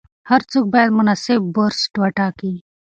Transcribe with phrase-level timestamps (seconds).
[0.29, 2.53] هر څوک باید مناسب برس وټاکي.